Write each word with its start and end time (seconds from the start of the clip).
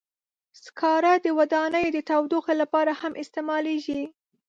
سکاره 0.63 1.13
د 1.25 1.27
ودانیو 1.37 1.93
د 1.95 1.99
تودوخې 2.09 2.53
لپاره 2.61 2.91
هم 3.01 3.13
استعمالېږي. 3.21 4.01